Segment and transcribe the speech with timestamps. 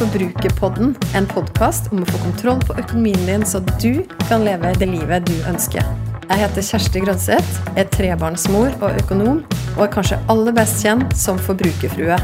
[0.00, 0.94] Forbrukerpodden.
[1.12, 5.26] En podkast om å få kontroll på økonomien din, så du kan leve det livet
[5.28, 5.84] du ønsker.
[6.30, 9.42] Jeg heter Kjersti Grønseth, er trebarnsmor og økonom,
[9.74, 12.16] og er kanskje aller best kjent som forbrukerfrue.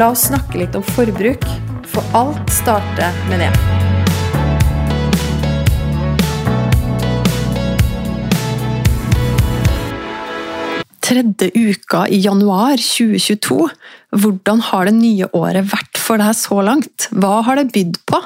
[0.00, 1.44] La oss snakke litt om forbruk,
[1.92, 3.52] for alt starter med det.
[11.12, 13.68] tredje uka i januar 2022.
[14.22, 17.08] Hvordan har det nye året vært for deg så langt?
[17.10, 18.20] Hva har det bydd på?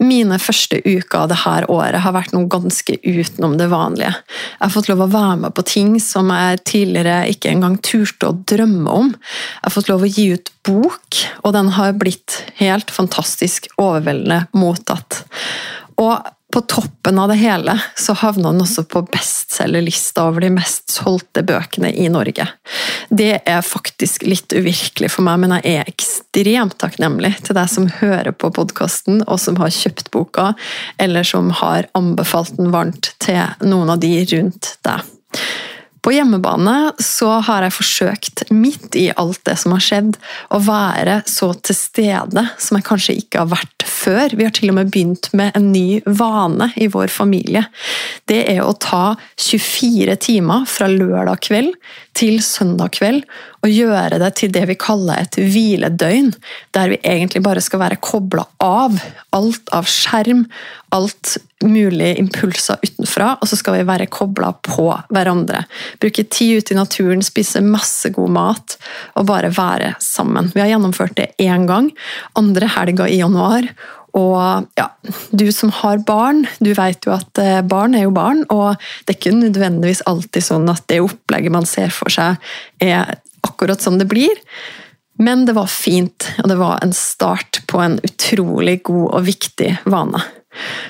[0.00, 4.14] Mine første uker av dette året har vært noe ganske utenom det vanlige.
[4.14, 8.30] Jeg har fått lov å være med på ting som jeg tidligere ikke engang turte
[8.30, 9.10] å drømme om.
[9.12, 14.46] Jeg har fått lov å gi ut bok, og den har blitt helt fantastisk overveldende
[14.56, 15.26] mottatt.
[16.00, 16.16] Og
[16.52, 21.44] på toppen av det hele så havna den også på bestselgerlista over de mest solgte
[21.46, 22.46] bøkene i Norge.
[23.08, 27.88] Det er faktisk litt uvirkelig for meg, men jeg er ekstremt takknemlig til deg som
[28.00, 30.52] hører på podkasten, og som har kjøpt boka,
[30.98, 35.06] eller som har anbefalt den varmt til noen av de rundt deg.
[36.00, 40.16] På hjemmebane så har jeg forsøkt, midt i alt det som har skjedd,
[40.48, 44.36] å være så til stede som jeg kanskje ikke har vært før.
[44.36, 47.66] Vi har til og med begynt med en ny vane i vår familie.
[48.30, 51.74] Det er å ta 24 timer fra lørdag kveld
[52.16, 53.24] til søndag kveld
[53.60, 56.32] og gjøre det til det vi kaller et hviledøgn,
[56.76, 58.96] der vi egentlig bare skal være kobla av
[59.36, 60.46] alt av skjerm,
[60.96, 65.66] alt mulige impulser utenfra, og så skal vi være kobla på hverandre.
[66.00, 68.76] Bruke tid ute i naturen, spise masse god mat
[69.20, 70.50] og bare være sammen.
[70.54, 71.92] Vi har gjennomført det én gang,
[72.40, 73.68] andre helga i januar.
[74.16, 74.88] Og ja,
[75.30, 79.14] du som har barn, du vet jo at eh, barn er jo barn, og det
[79.14, 82.40] er ikke nødvendigvis alltid sånn at det opplegget man ser for seg,
[82.82, 83.20] er
[83.60, 84.32] akkurat som det blir.
[85.20, 89.74] Men det var fint, og det var en start på en utrolig god og viktig
[89.84, 90.22] vane.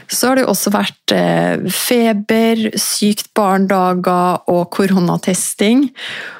[0.06, 5.88] Så har det jo også vært eh, feber, sykt barn-dager og koronatesting.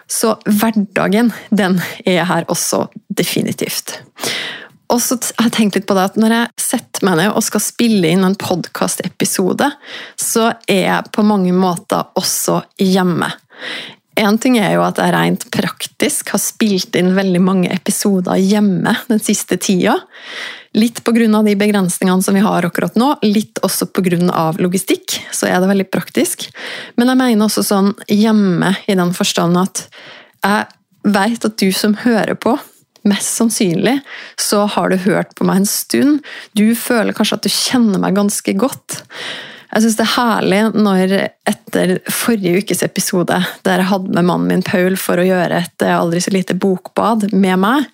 [0.06, 3.98] Så hverdagen, den er her også definitivt.
[4.91, 7.44] Og så har jeg tenkt litt på det at Når jeg setter meg ned og
[7.47, 9.68] skal spille inn en podkastepisode,
[10.18, 13.34] så er jeg på mange måter også hjemme.
[14.20, 18.92] Én ting er jo at jeg rent praktisk har spilt inn veldig mange episoder hjemme
[19.08, 19.97] den siste tida.
[20.76, 21.42] Litt pga.
[21.42, 24.53] de begrensningene som vi har akkurat nå, litt også pga.
[24.59, 25.16] logistikk.
[25.32, 26.50] Så er det veldig praktisk.
[26.97, 29.88] Men jeg mener også sånn hjemme i den forstand at
[30.44, 30.69] jeg
[31.03, 32.59] vet at du som hører på,
[33.09, 33.94] Mest sannsynlig
[34.36, 36.19] så har du hørt på meg en stund.
[36.53, 38.98] Du føler kanskje at du kjenner meg ganske godt.
[39.70, 41.12] Jeg syns det er herlig når
[41.50, 43.36] etter forrige ukes episode,
[43.66, 47.28] der jeg hadde med mannen min Paul for å gjøre et aldri så lite bokbad
[47.31, 47.86] med meg,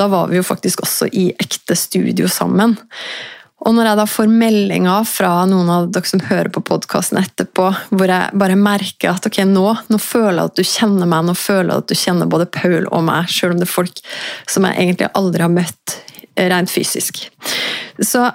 [0.00, 2.78] da var vi jo faktisk også i ekte studio sammen.
[3.66, 7.68] Og når jeg da får meldinger fra noen av dere som hører på podkasten etterpå,
[7.90, 11.34] hvor jeg bare merker at ok, nå, nå, føler jeg at du kjenner meg, nå
[11.36, 14.04] føler jeg at du kjenner både Paul og meg, selv om det er folk
[14.48, 15.98] som jeg egentlig aldri har møtt
[16.38, 17.24] rent fysisk.
[17.98, 18.28] Så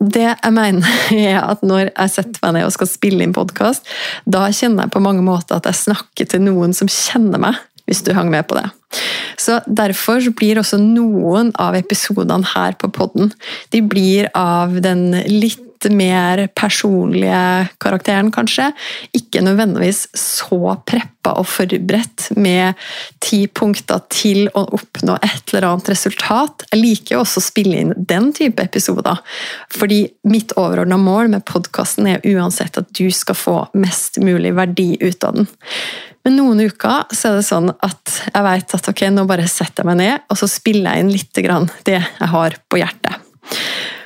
[0.00, 0.88] det jeg mener,
[1.30, 3.86] er at når jeg setter meg ned og skal spille inn podkast,
[4.26, 8.02] da kjenner jeg på mange måter at jeg snakker til noen som kjenner meg, hvis
[8.04, 8.68] du hang med på det.
[9.40, 13.32] Så Derfor blir også noen av episodene her på podden
[13.74, 15.60] de blir av den litt
[15.92, 18.70] mer personlige karakteren, kanskje.
[19.16, 22.78] Ikke nødvendigvis så preppa og forberedt med
[23.24, 26.66] ti punkter til å oppnå et eller annet resultat.
[26.70, 29.20] Jeg liker også å spille inn den type episoder,
[29.72, 34.94] fordi mitt overordna mål med podkasten er uansett at du skal få mest mulig verdi
[35.00, 35.48] ut av den.
[36.24, 39.84] Men noen uker så er det sånn at jeg vet at ok, nå bare setter
[39.84, 41.44] jeg meg ned og så spiller jeg inn litt
[41.84, 43.23] det jeg har på hjertet.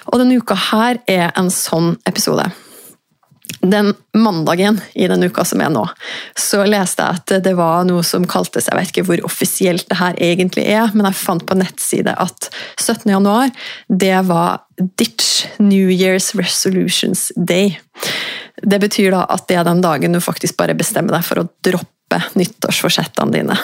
[0.09, 2.49] Og denne uka her er en sånn episode.
[3.59, 5.83] Den mandagen i den uka som er nå,
[6.39, 9.99] så leste jeg at det var noe som kaltes Jeg vet ikke hvor offisielt det
[9.99, 13.09] her egentlig er, men jeg fant på nettside at 17.
[13.11, 13.51] januar,
[13.89, 14.63] det var
[15.01, 17.81] Ditch New Year's Resolutions Day.
[18.63, 21.49] Det betyr da at det er den dagen du faktisk bare bestemmer deg for å
[21.67, 23.59] droppe nyttårsforsettene dine.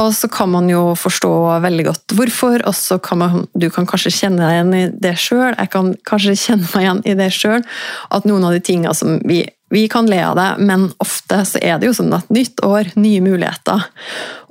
[0.00, 1.30] Og så kan man jo forstå
[1.64, 5.14] veldig godt hvorfor, og så kan man, du kan kanskje kjenne deg igjen i det
[5.20, 5.52] sjøl.
[5.52, 7.64] Jeg kan kanskje kjenne meg igjen i det sjøl.
[8.14, 11.60] At noen av de tingene som vi, vi kan le av det, men ofte så
[11.62, 13.84] er det jo sånn at nytt år, nye muligheter.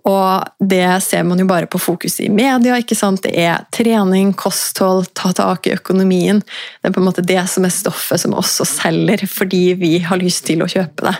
[0.07, 2.77] Og det ser man jo bare på fokuset i media.
[2.79, 3.23] ikke sant?
[3.23, 6.39] Det er trening, kosthold, ta tak i økonomien.
[6.39, 10.21] Det er på en måte det som er stoffet som også selger, fordi vi har
[10.21, 11.15] lyst til å kjøpe det.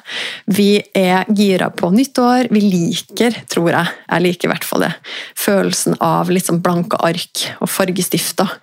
[0.45, 2.49] Vi er gira på nyttår.
[2.53, 4.93] Vi liker, tror jeg, jeg liker i hvert fall det,
[5.37, 8.57] følelsen av litt sånn blanke ark og fargestifter.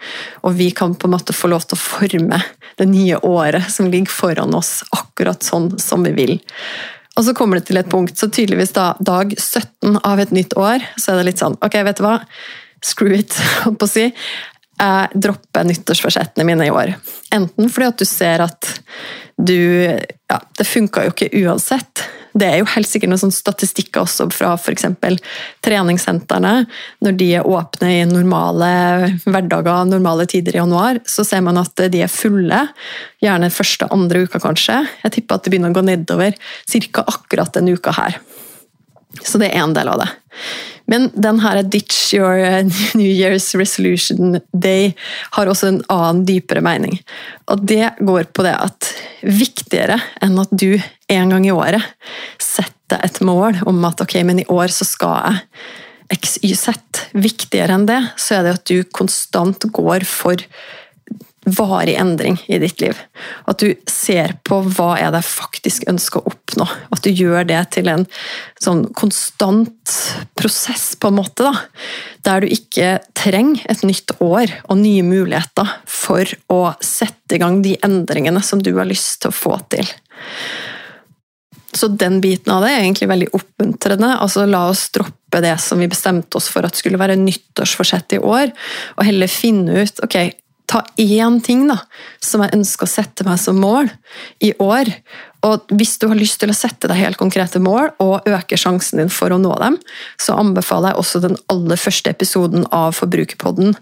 [0.46, 2.42] Og vi kan på en måte få lov til å forme
[2.76, 6.38] det nye året som ligger foran oss, akkurat sånn som vi vil.
[7.16, 10.56] Og så kommer det til et punkt, så tydeligvis da dag 17 av et nytt
[10.60, 12.18] år, så er det litt sånn Ok, vet du hva?
[12.84, 14.10] Screw it, holdt på å si.
[14.76, 16.92] Jeg dropper nyttårsforsettene mine i år.
[17.32, 18.72] Enten fordi at du ser at
[19.36, 22.04] du Ja, det funka jo ikke uansett.
[22.36, 24.84] Det er jo helt sikkert noen statistikker også fra f.eks.
[25.64, 26.54] treningssentrene.
[27.04, 28.70] Når de er åpne i normale
[29.24, 32.66] hverdager, normale tider i januar, så ser man at de er fulle.
[33.24, 34.82] Gjerne første, andre uka, kanskje.
[35.04, 37.06] Jeg tipper at det begynner å gå nedover ca.
[37.06, 38.20] akkurat denne uka her.
[39.24, 40.10] Så det er en del av det.
[40.86, 42.36] Men den her Ditch your
[42.98, 44.92] New Year's Resolution Day
[45.34, 47.00] har også en annen, dypere mening.
[47.50, 48.92] Og det går på det at
[49.24, 50.76] viktigere enn at du
[51.12, 51.82] en gang i året
[52.42, 56.66] setter et mål om at ok, men i år så skal jeg XYZ.
[57.18, 60.42] Viktigere enn det, så er det at du konstant går for
[61.46, 62.98] varig endring i ditt liv.
[63.46, 66.66] At du ser på hva er det jeg faktisk ønsker å oppnå.
[66.90, 68.06] At du gjør det til en
[68.62, 69.94] sånn konstant
[70.38, 71.46] prosess, på en måte.
[71.46, 71.54] da.
[72.26, 77.62] Der du ikke trenger et nytt år og nye muligheter for å sette i gang
[77.62, 79.86] de endringene som du har lyst til å få til.
[81.76, 84.14] Så den biten av det er egentlig veldig oppmuntrende.
[84.23, 88.23] Altså, la oss droppe det som vi bestemte oss for at skulle være nyttårsforsett i
[88.23, 88.52] år,
[88.96, 90.17] og heller finne ut ok,
[90.67, 91.78] ta én ting da,
[92.23, 93.90] som jeg ønsker å sette meg som mål
[94.43, 94.90] i år.
[95.46, 98.99] Og hvis du har lyst til å sette deg helt konkrete mål og øke sjansen
[99.02, 99.78] din for å nå dem,
[100.19, 103.76] så anbefaler jeg også den aller første episoden av Forbrukerpodden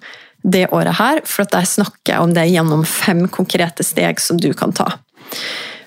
[0.44, 4.50] det året her, for der snakker jeg om det gjennom fem konkrete steg som du
[4.52, 4.90] kan ta.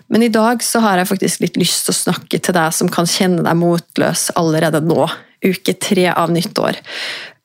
[0.07, 2.91] Men i dag så har jeg faktisk litt lyst til å snakke til deg som
[2.91, 5.07] kan kjenne deg motløs allerede nå,
[5.45, 6.79] uke tre av nyttår.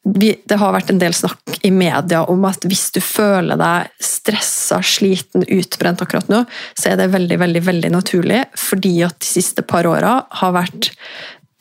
[0.03, 4.81] Det har vært en del snakk i media om at hvis du føler deg stressa,
[4.83, 6.41] sliten, utbrent akkurat nå,
[6.79, 10.91] så er det veldig veldig, veldig naturlig, fordi at de siste par åra har vært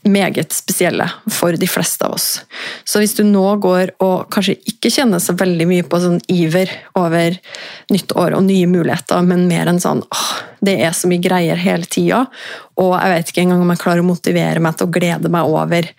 [0.08, 2.28] meget spesielle for de fleste av oss.
[2.84, 6.72] Så hvis du nå går og kanskje ikke kjenner så veldig mye på sånn iver
[6.98, 7.38] over
[7.94, 10.32] nytt år og nye muligheter, men mer enn sånn åh,
[10.66, 12.26] det er så mye greier hele tida,
[12.82, 15.50] og jeg vet ikke engang om jeg klarer å motivere meg til å glede meg
[15.50, 15.92] over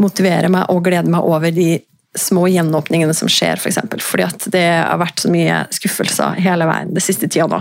[0.00, 1.74] motivere meg og glede meg over de
[2.18, 3.78] små gjenåpningene som skjer, f.eks.
[3.84, 4.06] For.
[4.12, 7.60] Fordi at det har vært så mye skuffelser hele veien det siste tida nå.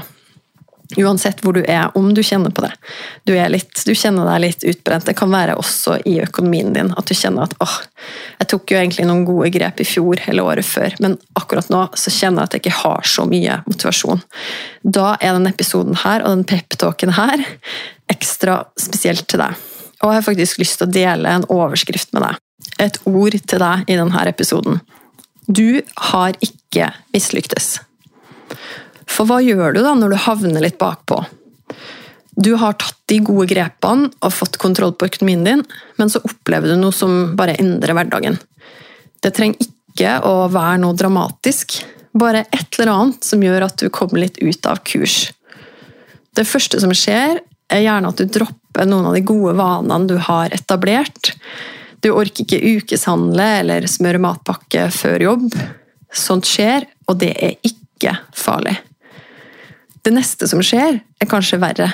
[0.98, 2.72] Uansett hvor du er, om du kjenner på det.
[3.30, 5.06] Du, litt, du, kjenner deg litt utbrent.
[5.06, 6.90] Det kan være også i økonomien din.
[6.98, 7.76] At du kjenner at åh,
[8.40, 11.84] jeg tok jo egentlig noen gode grep i fjor eller året før, men akkurat nå
[11.94, 14.24] så kjenner jeg at jeg ikke har så mye motivasjon.
[14.82, 17.46] Da er denne episoden her og den peptalken her
[18.10, 19.60] ekstra spesielt til deg.
[20.00, 22.40] Og jeg har faktisk lyst til å dele en overskrift med deg.
[22.82, 24.82] Et ord til deg i denne episoden.
[25.46, 27.76] Du har ikke mislyktes.
[29.10, 31.24] For hva gjør du da når du havner litt bakpå?
[32.40, 35.64] Du har tatt de gode grepene og fått kontroll på økonomien din,
[36.00, 38.38] men så opplever du noe som bare endrer hverdagen.
[39.20, 41.82] Det trenger ikke å være noe dramatisk,
[42.16, 45.34] bare et eller annet som gjør at du kommer litt ut av kurs.
[46.38, 50.16] Det første som skjer, er gjerne at du dropper noen av de gode vanene du
[50.30, 51.34] har etablert.
[52.00, 55.50] Du orker ikke ukeshandle eller smøre matpakke før jobb.
[56.16, 58.78] Sånt skjer, og det er ikke farlig.
[60.06, 61.90] Det neste som skjer, er kanskje verre.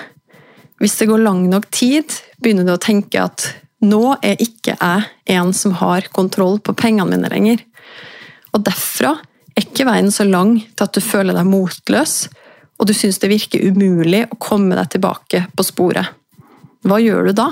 [0.81, 3.47] Hvis det går lang nok tid, begynner du å tenke at
[3.85, 7.61] nå er ikke jeg en som har kontroll på pengene mine lenger.
[8.53, 9.15] Og derfra
[9.55, 12.25] er ikke veien så lang til at du føler deg motløs
[12.75, 16.11] og du syns det virker umulig å komme deg tilbake på sporet.
[16.85, 17.47] Hva gjør du da?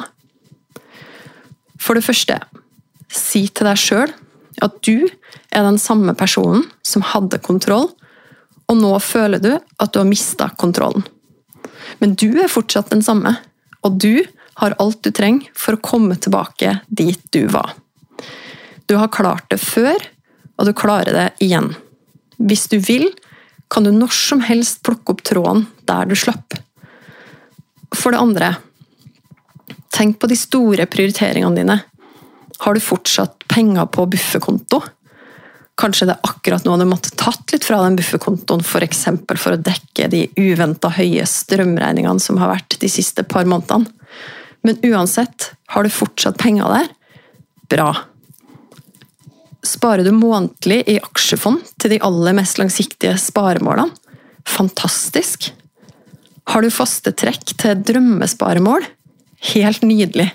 [1.81, 2.37] For det første,
[3.11, 4.11] si til deg sjøl
[4.63, 7.89] at du er den samme personen som hadde kontroll,
[8.69, 11.03] og nå føler du at du har mista kontrollen.
[11.99, 13.35] Men du er fortsatt den samme,
[13.83, 14.23] og du
[14.61, 17.73] har alt du trenger for å komme tilbake dit du var.
[18.85, 19.97] Du har klart det før,
[20.57, 21.71] og du klarer det igjen.
[22.37, 23.07] Hvis du vil,
[23.73, 26.57] kan du når som helst plukke opp tråden der du slapp.
[27.93, 28.51] For det andre,
[29.93, 31.79] tenk på de store prioriteringene dine.
[32.63, 34.81] Har du fortsatt penger på buffekonto?
[35.79, 39.03] Kanskje det er akkurat nå du måtte tatt litt fra den buffekontoen f.eks.
[39.25, 43.89] For, for å dekke de uventa høye strømregningene som har vært de siste par månedene.
[44.63, 46.91] Men uansett, har du fortsatt penger der?
[47.73, 47.89] Bra.
[49.65, 53.91] Sparer du månedlig i aksjefond til de aller mest langsiktige sparemålene?
[54.47, 55.49] Fantastisk.
[56.51, 58.85] Har du faste trekk til drømmesparemål?
[59.53, 60.29] Helt nydelig.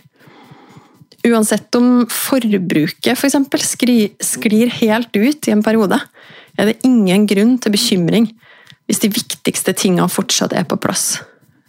[1.26, 3.36] Uansett om forbruket f.eks.
[3.50, 3.64] For
[4.22, 5.98] sklir helt ut i en periode,
[6.58, 8.28] er det ingen grunn til bekymring
[8.88, 11.18] hvis de viktigste tingene fortsatt er på plass.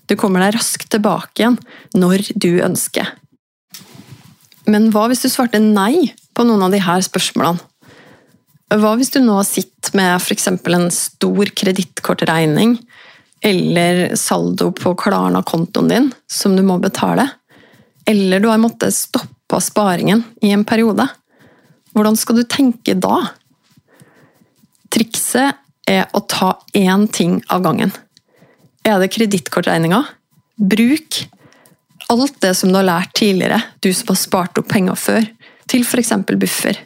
[0.08, 1.58] Du kommer deg raskt tilbake igjen
[1.98, 3.10] når du ønsker.
[4.70, 7.65] Men hva hvis du svarte nei på noen av disse spørsmålene?
[8.70, 10.48] Hva hvis du nå sitter med f.eks.
[10.48, 12.75] en stor kredittkortregning
[13.41, 17.25] eller saldo på Klarna-kontoen din som du må betale?
[18.06, 21.08] Eller du har måttet stoppe sparingen i en periode?
[21.98, 23.32] Hvordan skal du tenke da?
[24.94, 25.58] Trikset
[25.89, 27.91] er å ta én ting av gangen.
[28.86, 30.03] Er det kredittkortregninga?
[30.60, 31.24] Bruk
[32.10, 35.27] alt det som du har lært tidligere, du som har spart opp penger før,
[35.70, 36.13] til f.eks.
[36.41, 36.79] buffer.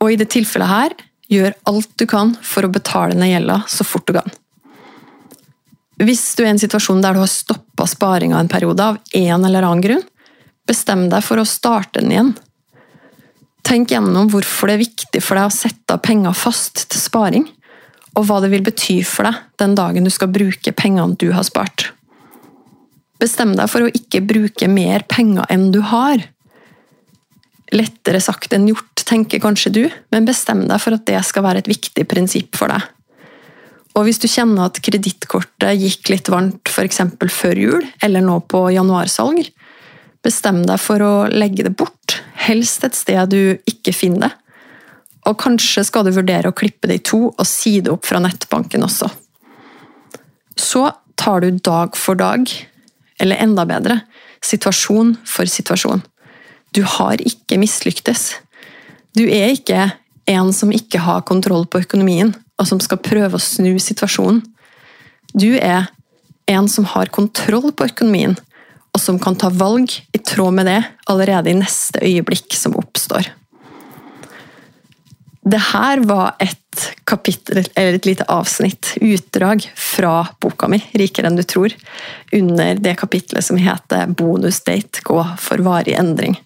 [0.00, 0.96] Og i det tilfellet her,
[1.32, 4.36] gjør alt du kan for å betale ned gjelda så fort du kan.
[6.00, 9.48] Hvis du er i en situasjon der du har stoppa sparinga en periode av en
[9.48, 10.04] eller annen grunn,
[10.68, 12.32] bestem deg for å starte den igjen.
[13.66, 17.46] Tenk gjennom hvorfor det er viktig for deg å sette av penger fast til sparing,
[18.16, 21.46] og hva det vil bety for deg den dagen du skal bruke pengene du har
[21.46, 21.90] spart.
[23.20, 26.22] Bestem deg for å ikke bruke mer penger enn du har.
[27.74, 29.82] Lettere sagt enn gjort, tenker kanskje du,
[30.14, 32.84] men bestem deg for at det skal være et viktig prinsipp for deg.
[33.96, 37.00] Og hvis du kjenner at kredittkortet gikk litt varmt f.eks.
[37.32, 39.48] før jul, eller nå på januarsalg,
[40.26, 44.32] bestem deg for å legge det bort, helst et sted du ikke finner det.
[45.26, 48.20] Og kanskje skal du vurdere å klippe det i to og si det opp fra
[48.22, 49.08] nettbanken også.
[50.56, 50.84] Så
[51.18, 52.46] tar du dag for dag,
[53.18, 54.00] eller enda bedre,
[54.44, 56.04] situasjon for situasjon.
[56.76, 58.36] Du har ikke mislyktes.
[59.16, 59.88] Du er ikke
[60.30, 64.42] en som ikke har kontroll på økonomien, og som skal prøve å snu situasjonen.
[65.34, 65.88] Du er
[66.46, 68.36] en som har kontroll på økonomien,
[68.96, 70.78] og som kan ta valg i tråd med det
[71.12, 73.28] allerede i neste øyeblikk som oppstår.
[75.46, 81.36] Det her var et kapittel, eller et lite avsnitt, utdrag fra boka mi 'Rikere enn
[81.36, 81.76] du tror',
[82.32, 86.40] under det kapitlet som heter 'Bonusdate gå for varig endring'.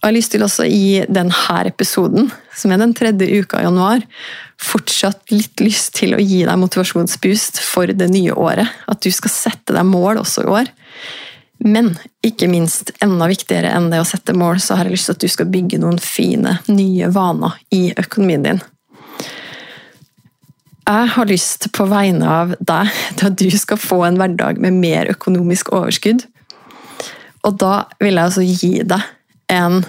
[0.00, 3.64] Og jeg har lyst til også i denne episoden, som er den tredje uka i
[3.64, 4.00] januar,
[4.56, 8.68] fortsatt litt lyst til å gi deg motivasjonsboost for det nye året.
[8.88, 10.66] At du skal sette deg mål også i år.
[11.60, 11.92] Men
[12.24, 15.24] ikke minst, enda viktigere enn det å sette mål, så har jeg lyst til at
[15.24, 18.62] du skal bygge noen fine, nye vaner i økonomien din.
[20.90, 22.88] Jeg har lyst på vegne av deg
[23.18, 26.24] til at du skal få en hverdag med mer økonomisk overskudd.
[27.46, 29.04] Og da vil jeg altså gi deg
[29.52, 29.84] en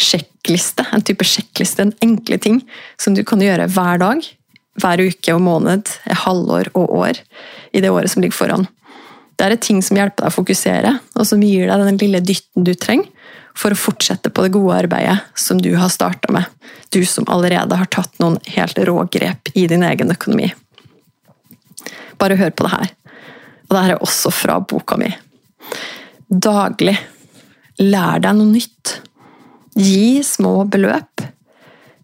[0.00, 2.60] sjekkliste, en type sjekkliste, en enkle ting
[3.00, 4.24] som du kan gjøre hver dag,
[4.80, 5.92] hver uke og måned,
[6.24, 7.22] halvår og år
[7.76, 8.68] i det året som ligger foran.
[9.40, 12.66] Det er ting som hjelper deg å fokusere, og som gir deg den lille dytten
[12.66, 13.08] du trenger
[13.56, 16.44] for å fortsette på det gode arbeidet som du har starta med.
[16.92, 20.50] Du som allerede har tatt noen helt rå grep i din egen økonomi.
[22.20, 22.92] Bare hør på det her.
[23.64, 25.08] Og det her er også fra boka mi.
[26.28, 26.98] Daglig.
[27.80, 28.94] Lær deg noe nytt.
[29.80, 31.24] Gi små beløp.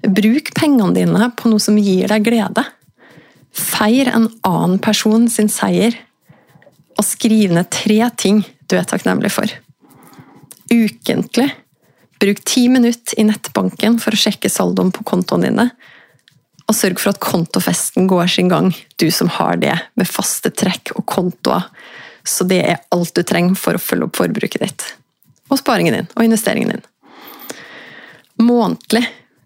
[0.09, 2.65] Bruk pengene dine på noe som gir deg glede.
[3.53, 6.01] Feir en annen person sin seier
[6.97, 9.51] og skriv ned tre ting du er takknemlig for.
[10.73, 11.51] Ukentlig.
[12.21, 15.69] Bruk ti minutter i nettbanken for å sjekke saldoen på kontoene dine.
[16.67, 20.97] Og sørg for at kontofesten går sin gang, du som har det med faste trekk
[20.97, 21.69] og kontoer.
[22.27, 24.87] Så det er alt du trenger for å følge opp forbruket ditt.
[25.53, 26.87] Og sparingen din og investeringen din.
[28.43, 29.05] Månedlig.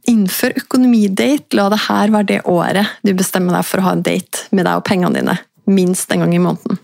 [0.09, 1.59] Innfør økonomidate.
[1.59, 4.65] La det her være det året du bestemmer deg for å ha en date med
[4.65, 5.37] deg og pengene dine.
[5.71, 6.81] Minst en gang i måneden.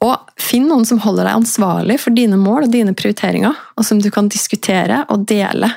[0.00, 4.00] Og finn noen som holder deg ansvarlig for dine mål og dine prioriteringer, og som
[4.00, 5.68] du kan diskutere og dele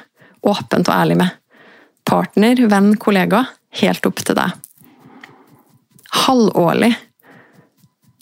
[0.43, 1.33] åpent og ærlig med.
[2.07, 3.45] Partner, venn, kollega.
[3.79, 4.53] Helt opp til deg.
[6.23, 6.91] Halvårlig.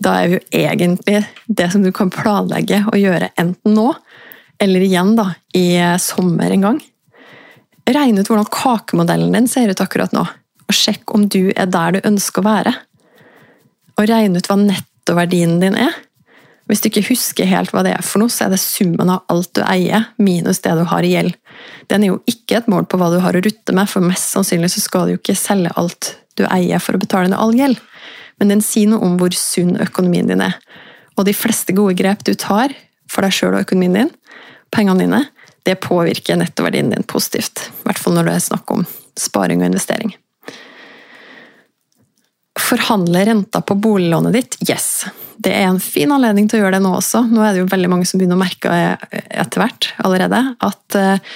[0.02, 3.92] Da er jo egentlig det som du kan planlegge å gjøre enten nå,
[4.62, 5.28] eller igjen da,
[5.58, 5.66] i
[6.02, 6.80] sommer en gang.
[7.92, 10.24] Regn ut hvordan kakemodellen din ser ut akkurat nå,
[10.66, 12.74] og sjekk om du er der du ønsker å være.
[14.00, 15.92] Og regn ut hva nett nettoverdien din er.
[16.70, 19.26] Hvis du ikke husker helt hva det er for noe, så er det summen av
[19.28, 21.36] alt du eier, minus det du har i gjeld.
[21.92, 24.32] Den er jo ikke et mål på hva du har å rutte med, for mest
[24.32, 27.52] sannsynlig så skal du jo ikke selge alt du eier for å betale ned all
[27.58, 27.82] gjeld.
[28.40, 30.56] Men den sier noe om hvor sunn økonomien din er.
[31.20, 32.72] Og de fleste gode grep du tar
[33.12, 34.16] for deg sjøl og økonomien din,
[34.72, 35.24] pengene dine,
[35.62, 37.68] Det påvirker nettoverdien din positivt.
[37.70, 38.82] I hvert fall når det er snakk om
[39.14, 40.16] sparing og investering.
[42.72, 44.56] Forhandle renta på boliglånet ditt?
[44.70, 45.06] Yes.
[45.36, 47.26] Det er en fin anledning til å gjøre det nå også.
[47.28, 48.76] Nå er det jo veldig mange som begynner å merke
[49.12, 51.34] etter hvert allerede at eh,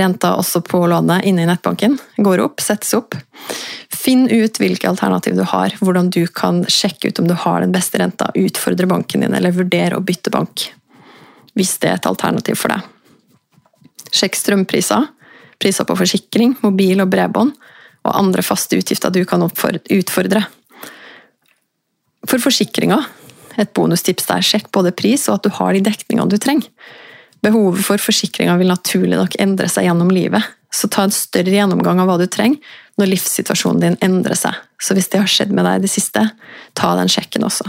[0.00, 3.16] renta også på lånet inne i nettbanken går opp, settes opp.
[3.92, 7.74] Finn ut hvilke alternativ du har, hvordan du kan sjekke ut om du har den
[7.74, 10.70] beste renta, utfordre banken din eller vurdere å bytte bank.
[11.58, 12.86] Hvis det er et alternativ for deg.
[14.16, 15.10] Sjekk strømpriser,
[15.60, 17.52] priser på forsikring, mobil og bredbånd,
[18.00, 20.46] og andre faste utgifter du kan utfordre.
[22.30, 23.00] For forsikringa,
[23.58, 26.70] et bonustips der, sjekk både pris og at du har de dekningene du trenger.
[27.42, 31.98] Behovet for forsikringa vil naturlig nok endre seg gjennom livet, så ta en større gjennomgang
[31.98, 32.60] av hva du trenger
[33.00, 34.54] når livssituasjonen din endrer seg.
[34.78, 36.26] Så hvis det har skjedd med deg i det siste,
[36.78, 37.66] ta den sjekken også.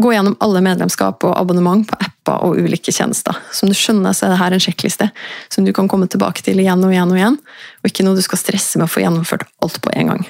[0.00, 3.36] Gå gjennom alle medlemskap og abonnement på apper og ulike tjenester.
[3.52, 5.08] Som du skjønner, så er dette en sjekkliste
[5.52, 7.40] som du kan komme tilbake til igjen og igjen og igjen,
[7.82, 10.26] og ikke noe du skal stresse med å få gjennomført alt på en gang.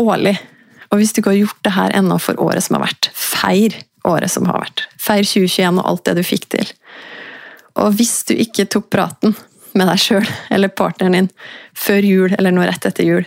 [0.00, 0.36] Årlig.
[0.94, 3.74] Og hvis du ikke har gjort det her ennå for året som har vært, feir
[4.06, 4.84] året som har vært.
[5.02, 6.70] Feir 2021 og alt det du fikk til.
[7.82, 9.34] Og hvis du ikke tok praten
[9.74, 11.30] med deg sjøl eller partneren din
[11.74, 13.26] før jul eller nå rett etter jul,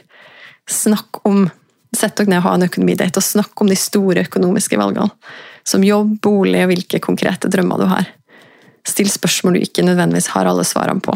[0.71, 1.49] snakk om
[1.95, 5.07] Sett dere ned og ha en økonomidate og snakk om de store økonomiske valgene.
[5.63, 8.09] Som jobb, bolig og hvilke konkrete drømmer du har.
[8.87, 11.15] Still spørsmål du ikke nødvendigvis har alle svarene på.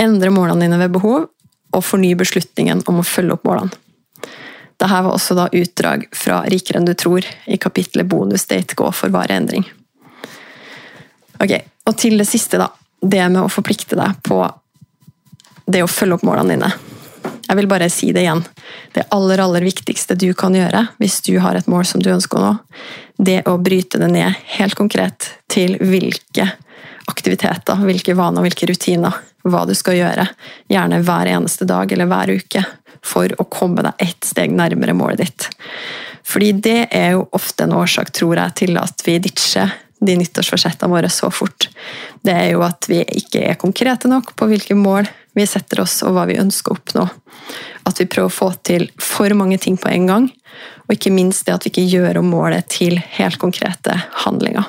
[0.00, 1.28] Endre målene dine ved behov,
[1.70, 3.76] og forny beslutningen om å følge opp målene.
[4.80, 8.86] Dette var også da utdrag fra Rikere enn du tror, i kapittelet Bonus date gå
[8.96, 9.66] for varig endring.
[11.40, 11.52] Ok,
[11.84, 12.70] Og til det siste, da.
[13.00, 14.38] Det med å forplikte deg på
[15.70, 16.70] det å følge opp målene dine.
[17.48, 18.42] Jeg vil bare si det igjen.
[18.94, 22.38] Det aller, aller viktigste du kan gjøre hvis du har et mål som du ønsker
[22.38, 22.52] å nå,
[23.18, 26.46] det å bryte det ned helt konkret til hvilke
[27.10, 30.26] aktiviteter, hvilke vaner, hvilke rutiner, hva du skal gjøre,
[30.70, 32.64] gjerne hver eneste dag eller hver uke,
[33.04, 35.48] for å komme deg ett steg nærmere målet ditt.
[36.26, 40.92] Fordi det er jo ofte en årsak, tror jeg, til at vi ditcher de nyttårsforsettene
[40.92, 41.68] våre så fort.
[42.24, 46.00] Det er jo at vi ikke er konkrete nok på hvilke mål vi setter oss,
[46.06, 47.06] og hva vi ønsker å oppnå.
[47.88, 50.28] At vi prøver å få til for mange ting på en gang,
[50.88, 54.66] og ikke minst det at vi ikke gjør om målet til helt konkrete handlinger.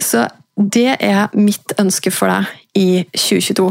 [0.00, 0.24] Så
[0.60, 3.70] det er mitt ønske for deg i 2022.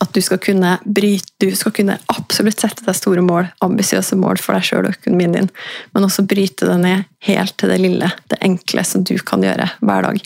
[0.00, 4.40] At du skal kunne bryte, du skal kunne absolutt sette deg store mål, ambisiøse mål
[4.40, 5.48] for deg sjøl og økonomien din,
[5.94, 9.70] men også bryte det ned helt til det lille, det enkle som du kan gjøre
[9.80, 10.20] hver dag.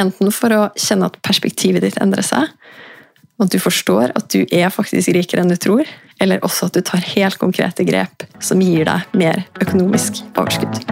[0.00, 2.52] Enten for å kjenne at perspektivet ditt endrer seg,
[3.40, 5.88] at du forstår at du er faktisk rikere enn du tror,
[6.20, 10.84] eller også at du tar helt konkrete grep som gir deg mer økonomisk overskudd.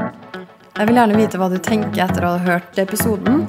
[0.79, 3.49] Jeg vil gjerne vite hva du tenker etter å ha hørt episoden.